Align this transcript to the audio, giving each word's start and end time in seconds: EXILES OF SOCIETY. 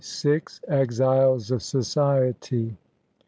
EXILES 0.67 1.51
OF 1.51 1.61
SOCIETY. 1.61 2.75